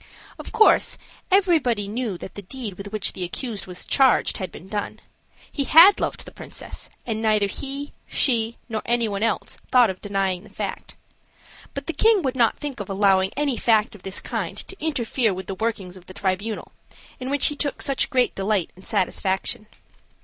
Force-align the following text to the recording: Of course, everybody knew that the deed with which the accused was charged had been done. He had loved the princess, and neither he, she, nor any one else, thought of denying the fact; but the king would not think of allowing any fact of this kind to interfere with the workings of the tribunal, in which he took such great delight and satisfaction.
Of 0.39 0.51
course, 0.51 0.97
everybody 1.29 1.87
knew 1.87 2.17
that 2.17 2.33
the 2.33 2.41
deed 2.41 2.73
with 2.73 2.87
which 2.91 3.13
the 3.13 3.23
accused 3.23 3.67
was 3.67 3.85
charged 3.85 4.37
had 4.37 4.51
been 4.51 4.67
done. 4.67 4.99
He 5.51 5.65
had 5.65 5.99
loved 5.99 6.25
the 6.25 6.31
princess, 6.31 6.89
and 7.05 7.21
neither 7.21 7.45
he, 7.45 7.93
she, 8.07 8.57
nor 8.67 8.81
any 8.83 9.07
one 9.07 9.21
else, 9.21 9.59
thought 9.69 9.91
of 9.91 10.01
denying 10.01 10.41
the 10.41 10.49
fact; 10.49 10.95
but 11.75 11.85
the 11.85 11.93
king 11.93 12.23
would 12.23 12.35
not 12.35 12.57
think 12.57 12.79
of 12.79 12.89
allowing 12.89 13.31
any 13.37 13.57
fact 13.57 13.93
of 13.93 14.01
this 14.01 14.19
kind 14.19 14.57
to 14.57 14.81
interfere 14.83 15.35
with 15.35 15.45
the 15.45 15.53
workings 15.53 15.95
of 15.95 16.07
the 16.07 16.15
tribunal, 16.15 16.71
in 17.19 17.29
which 17.29 17.45
he 17.45 17.55
took 17.55 17.79
such 17.83 18.09
great 18.09 18.33
delight 18.33 18.71
and 18.75 18.87
satisfaction. 18.87 19.67